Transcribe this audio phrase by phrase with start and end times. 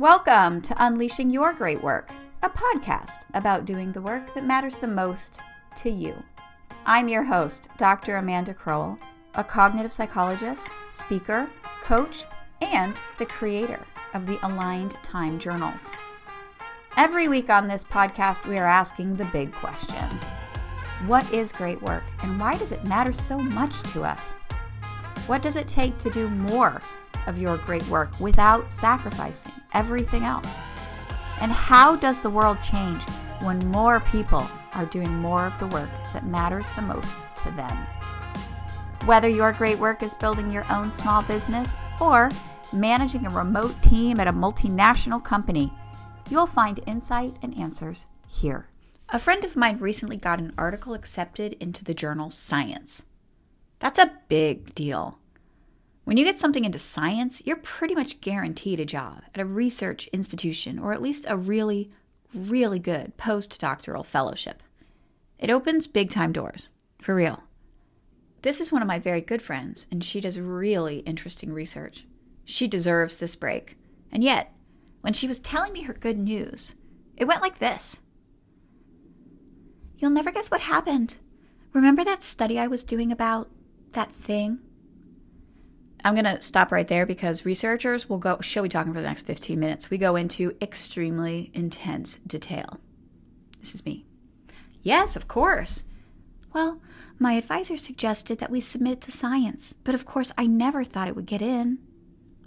[0.00, 2.10] Welcome to Unleashing Your Great Work,
[2.42, 5.40] a podcast about doing the work that matters the most
[5.76, 6.14] to you.
[6.86, 8.16] I'm your host, Dr.
[8.16, 8.96] Amanda Crowell,
[9.34, 11.50] a cognitive psychologist, speaker,
[11.84, 12.24] coach,
[12.62, 13.84] and the creator
[14.14, 15.90] of the Aligned Time Journals.
[16.96, 20.24] Every week on this podcast, we are asking the big questions
[21.04, 24.32] What is great work, and why does it matter so much to us?
[25.26, 26.80] What does it take to do more
[27.26, 30.56] of your great work without sacrificing everything else?
[31.40, 33.02] And how does the world change
[33.40, 37.86] when more people are doing more of the work that matters the most to them?
[39.06, 42.30] Whether your great work is building your own small business or
[42.72, 45.72] managing a remote team at a multinational company,
[46.28, 48.68] you'll find insight and answers here.
[49.08, 53.02] A friend of mine recently got an article accepted into the journal Science.
[53.80, 55.18] That's a big deal.
[56.10, 60.08] When you get something into science, you're pretty much guaranteed a job at a research
[60.08, 61.88] institution or at least a really,
[62.34, 64.60] really good postdoctoral fellowship.
[65.38, 66.68] It opens big time doors,
[67.00, 67.44] for real.
[68.42, 72.04] This is one of my very good friends, and she does really interesting research.
[72.44, 73.76] She deserves this break.
[74.10, 74.52] And yet,
[75.02, 76.74] when she was telling me her good news,
[77.16, 78.00] it went like this
[79.96, 81.18] You'll never guess what happened.
[81.72, 83.48] Remember that study I was doing about
[83.92, 84.58] that thing?
[86.04, 89.06] I'm going to stop right there because researchers will go, she'll be talking for the
[89.06, 89.90] next 15 minutes.
[89.90, 92.80] We go into extremely intense detail.
[93.60, 94.06] This is me.
[94.82, 95.84] Yes, of course.
[96.52, 96.80] Well,
[97.18, 101.16] my advisor suggested that we submit to science, but of course I never thought it
[101.16, 101.78] would get in.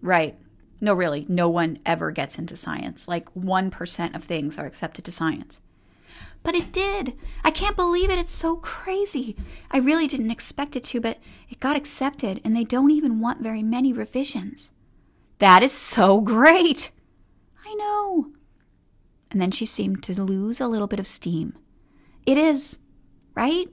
[0.00, 0.38] Right.
[0.80, 3.06] No, really, no one ever gets into science.
[3.06, 5.60] Like 1% of things are accepted to science.
[6.42, 7.14] But it did.
[7.44, 8.18] I can't believe it.
[8.18, 9.36] It's so crazy.
[9.70, 11.18] I really didn't expect it to, but
[11.48, 14.70] it got accepted, and they don't even want very many revisions.
[15.38, 16.90] That is so great.
[17.64, 18.32] I know.
[19.30, 21.56] And then she seemed to lose a little bit of steam.
[22.26, 22.78] It is,
[23.34, 23.68] right?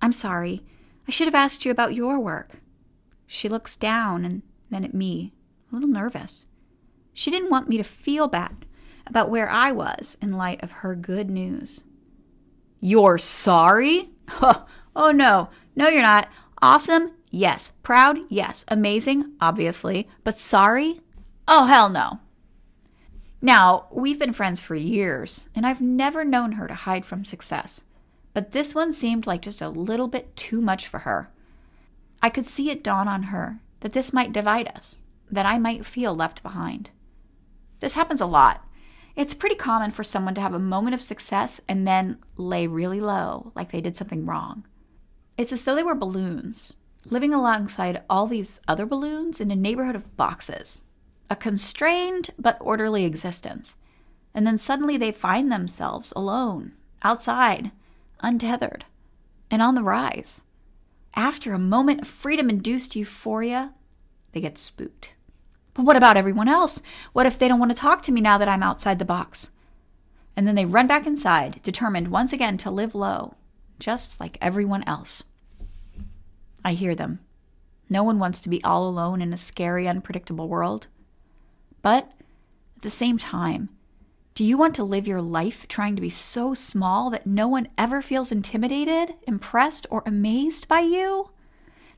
[0.00, 0.62] I'm sorry.
[1.08, 2.60] I should have asked you about your work.
[3.26, 5.32] She looks down and then at me,
[5.70, 6.46] a little nervous.
[7.12, 8.66] She didn't want me to feel bad
[9.06, 11.82] about where I was in light of her good news.
[12.80, 14.10] You're sorry?
[14.96, 16.28] oh no, no, you're not.
[16.62, 17.12] Awesome?
[17.30, 17.72] Yes.
[17.82, 18.18] Proud?
[18.28, 18.64] Yes.
[18.68, 19.32] Amazing?
[19.40, 20.08] Obviously.
[20.24, 21.00] But sorry?
[21.46, 22.20] Oh, hell no.
[23.42, 27.82] Now, we've been friends for years, and I've never known her to hide from success.
[28.32, 31.30] But this one seemed like just a little bit too much for her.
[32.22, 34.96] I could see it dawn on her that this might divide us,
[35.30, 36.90] that I might feel left behind.
[37.80, 38.65] This happens a lot.
[39.16, 43.00] It's pretty common for someone to have a moment of success and then lay really
[43.00, 44.66] low, like they did something wrong.
[45.38, 46.74] It's as though they were balloons,
[47.06, 50.82] living alongside all these other balloons in a neighborhood of boxes,
[51.30, 53.74] a constrained but orderly existence.
[54.34, 56.72] And then suddenly they find themselves alone,
[57.02, 57.70] outside,
[58.20, 58.84] untethered,
[59.50, 60.42] and on the rise.
[61.14, 63.72] After a moment of freedom induced euphoria,
[64.32, 65.14] they get spooked.
[65.76, 66.80] But what about everyone else?
[67.12, 69.50] What if they don't want to talk to me now that I'm outside the box?
[70.34, 73.34] And then they run back inside, determined once again to live low,
[73.78, 75.22] just like everyone else.
[76.64, 77.20] I hear them.
[77.90, 80.86] No one wants to be all alone in a scary, unpredictable world.
[81.82, 82.10] But
[82.76, 83.68] at the same time,
[84.34, 87.68] do you want to live your life trying to be so small that no one
[87.76, 91.30] ever feels intimidated, impressed, or amazed by you?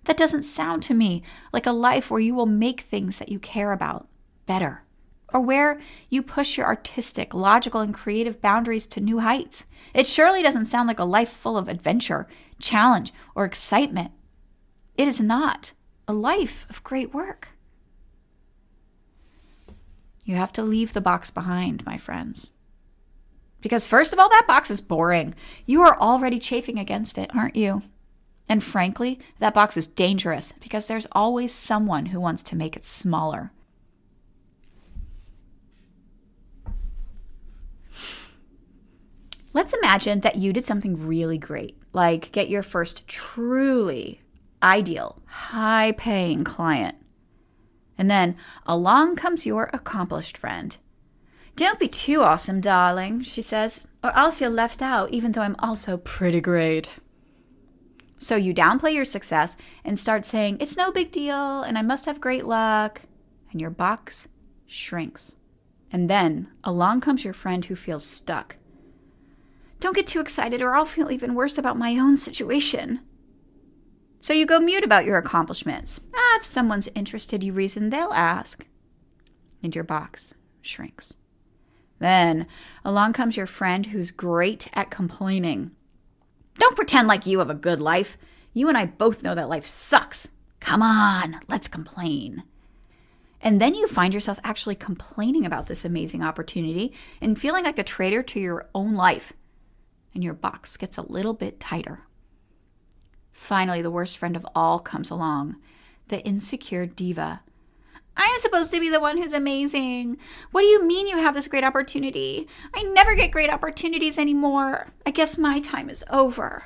[0.05, 1.23] That doesn't sound to me
[1.53, 4.09] like a life where you will make things that you care about
[4.47, 4.85] better,
[5.33, 5.79] or where
[6.09, 9.67] you push your artistic, logical, and creative boundaries to new heights.
[9.93, 12.27] It surely doesn't sound like a life full of adventure,
[12.59, 14.13] challenge, or excitement.
[14.97, 15.73] It is not
[16.07, 17.49] a life of great work.
[20.25, 22.51] You have to leave the box behind, my friends.
[23.61, 25.35] Because, first of all, that box is boring.
[25.67, 27.83] You are already chafing against it, aren't you?
[28.49, 32.87] And frankly, that box is dangerous because there's always someone who wants to make it
[32.87, 33.53] smaller.
[39.53, 44.21] Let's imagine that you did something really great, like get your first truly
[44.63, 46.97] ideal, high paying client.
[47.97, 48.37] And then
[48.67, 50.77] along comes your accomplished friend.
[51.57, 55.57] Don't be too awesome, darling, she says, or I'll feel left out even though I'm
[55.59, 56.99] also pretty great.
[58.19, 62.07] So you downplay your success and start saying, it's no big deal and I must
[62.07, 63.03] have great luck.
[63.51, 64.29] And your box
[64.67, 65.35] shrinks.
[65.91, 68.57] And then along comes your friend who feels stuck.
[69.81, 73.01] Don't get too excited or I'll feel even worse about my own situation.
[74.21, 76.01] So you go mute about your accomplishments.
[76.15, 78.67] Ah, if someone's interested, you reason, they'll ask.
[79.63, 81.15] And your box shrinks.
[82.01, 82.47] Then
[82.85, 85.71] along comes your friend who's great at complaining.
[86.59, 88.19] Don't pretend like you have a good life.
[88.53, 90.29] You and I both know that life sucks.
[90.61, 92.43] Come on, let's complain.
[93.41, 97.85] And then you find yourself actually complaining about this amazing opportunity and feeling like a
[97.85, 99.33] traitor to your own life.
[100.13, 102.01] And your box gets a little bit tighter.
[103.31, 105.57] Finally, the worst friend of all comes along
[106.09, 107.43] the insecure diva.
[108.19, 110.19] I am supposed to be the one who's amazing.
[110.51, 112.49] What do you mean you have this great opportunity?
[112.75, 114.89] I never get great opportunities anymore.
[115.07, 116.65] I guess my time is over.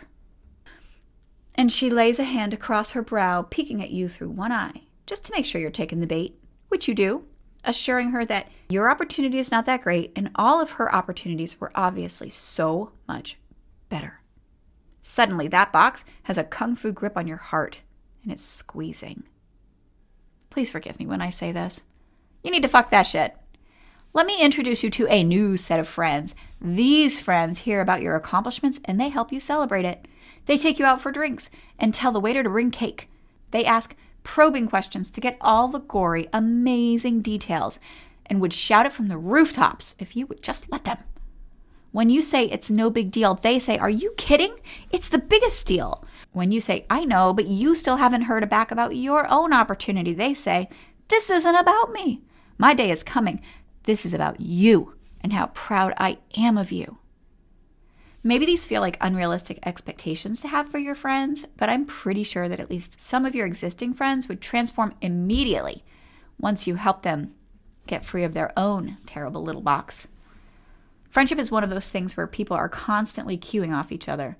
[1.54, 5.25] And she lays a hand across her brow, peeking at you through one eye, just
[5.26, 6.38] to make sure you're taking the bait
[6.70, 7.22] which you do,
[7.64, 11.70] assuring her that your opportunity is not that great and all of her opportunities were
[11.75, 13.37] obviously so much
[13.90, 14.22] better.
[15.02, 17.82] Suddenly, that box has a kung fu grip on your heart
[18.22, 19.25] and it's squeezing.
[20.52, 21.82] Please forgive me when I say this.
[22.44, 23.34] You need to fuck that shit.
[24.12, 26.34] Let me introduce you to a new set of friends.
[26.60, 30.06] These friends hear about your accomplishments and they help you celebrate it.
[30.44, 33.08] They take you out for drinks and tell the waiter to bring cake.
[33.50, 37.81] They ask, probing questions to get all the gory, amazing details,
[38.26, 40.99] and would shout it from the rooftops if you would just let them.
[41.93, 44.56] When you say it's no big deal, they say, Are you kidding?
[44.90, 46.04] It's the biggest deal.
[46.32, 50.14] When you say, I know, but you still haven't heard back about your own opportunity,
[50.14, 50.69] they say,
[51.08, 52.23] This isn't about me.
[52.58, 53.43] My day is coming.
[53.84, 56.99] This is about you and how proud I am of you.
[58.25, 62.49] Maybe these feel like unrealistic expectations to have for your friends, but I'm pretty sure
[62.49, 65.85] that at least some of your existing friends would transform immediately
[66.38, 67.35] once you help them
[67.87, 70.06] get free of their own terrible little box.
[71.11, 74.37] Friendship is one of those things where people are constantly cueing off each other.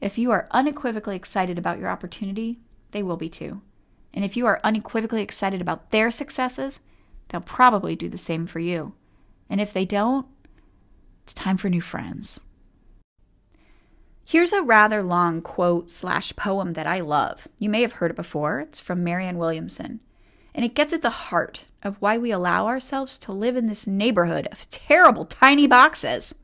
[0.00, 2.58] If you are unequivocally excited about your opportunity,
[2.90, 3.62] they will be too.
[4.12, 6.80] And if you are unequivocally excited about their successes,
[7.28, 8.94] they'll probably do the same for you.
[9.48, 10.26] And if they don't,
[11.22, 12.40] it's time for new friends.
[14.24, 17.46] Here's a rather long quote slash poem that I love.
[17.58, 18.60] You may have heard it before.
[18.60, 20.00] It's from Marianne Williamson.
[20.54, 23.86] And it gets at the heart of why we allow ourselves to live in this
[23.86, 26.34] neighborhood of terrible tiny boxes.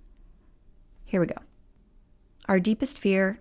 [1.05, 1.39] Here we go.
[2.49, 3.41] Our deepest fear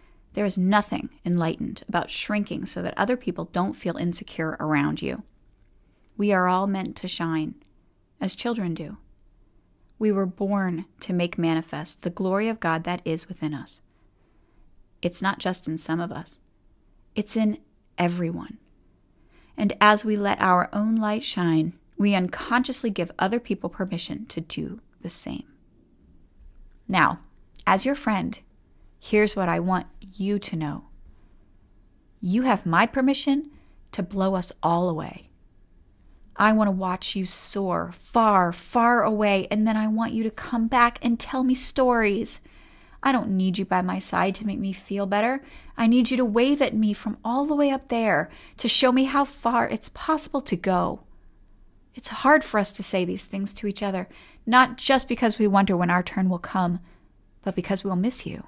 [0.33, 5.23] There is nothing enlightened about shrinking so that other people don't feel insecure around you.
[6.17, 7.55] We are all meant to shine,
[8.19, 8.97] as children do.
[9.99, 13.81] We were born to make manifest the glory of God that is within us.
[15.01, 16.37] It's not just in some of us,
[17.15, 17.57] it's in
[17.97, 18.57] everyone.
[19.57, 24.41] And as we let our own light shine, we unconsciously give other people permission to
[24.41, 25.43] do the same.
[26.87, 27.19] Now,
[27.67, 28.39] as your friend,
[29.03, 30.85] here's what I want you to know
[32.23, 33.49] you have my permission
[33.91, 35.31] to blow us all away.
[36.35, 40.29] I want to watch you soar far, far away, and then I want you to
[40.29, 42.39] come back and tell me stories
[43.01, 45.43] I don't need you by my side to make me feel better.
[45.75, 48.91] I need you to wave at me from all the way up there to show
[48.91, 50.99] me how far it's possible to go.
[51.95, 54.07] It's hard for us to say these things to each other,
[54.45, 56.79] not just because we wonder when our turn will come,
[57.41, 58.43] but because we'll miss you.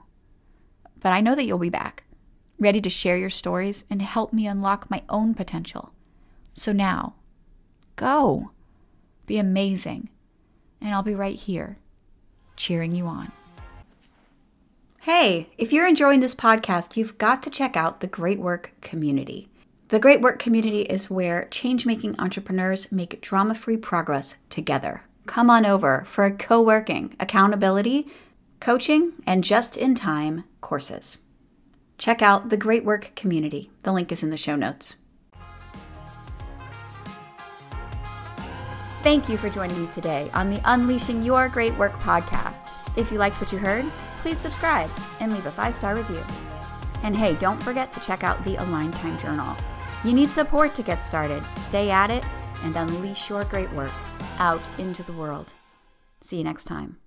[1.04, 2.04] But I know that you'll be back,
[2.58, 5.92] ready to share your stories and help me unlock my own potential.
[6.54, 7.14] So now,
[7.98, 8.52] go.
[9.28, 10.10] Be amazing.
[10.82, 11.78] And I'll be right here,
[12.56, 13.32] cheering you on.
[15.02, 19.50] Hey, if you're enjoying this podcast, you've got to check out the Great Work Community.
[19.90, 25.04] The Great Work Community is where change making entrepreneurs make drama free progress together.
[25.26, 28.08] Come on over for a co working, accountability,
[28.64, 31.18] coaching, and just in time courses.
[31.98, 33.70] Check out the Great Work Community.
[33.84, 34.96] The link is in the show notes.
[39.04, 42.70] Thank you for joining me today on the Unleashing Your Great Work podcast.
[42.96, 43.84] If you liked what you heard,
[44.22, 44.90] please subscribe
[45.20, 46.24] and leave a five star review.
[47.04, 49.58] And hey, don't forget to check out the Aligned Time Journal.
[50.06, 51.44] You need support to get started.
[51.58, 52.24] Stay at it
[52.64, 53.92] and unleash your great work
[54.38, 55.54] out into the world.
[56.22, 57.03] See you next time.